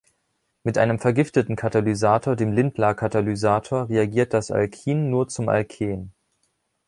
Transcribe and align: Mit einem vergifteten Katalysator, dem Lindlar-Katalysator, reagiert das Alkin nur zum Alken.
Mit 0.63 0.79
einem 0.79 0.97
vergifteten 0.97 1.55
Katalysator, 1.55 2.35
dem 2.35 2.53
Lindlar-Katalysator, 2.53 3.87
reagiert 3.87 4.33
das 4.33 4.49
Alkin 4.49 5.11
nur 5.11 5.27
zum 5.27 5.47
Alken. 5.47 6.11